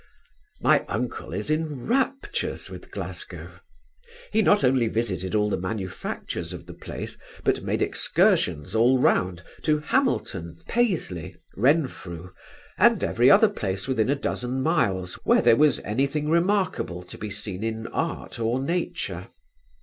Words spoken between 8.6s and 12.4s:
all round to Hamilton, Paisley, Renfrew,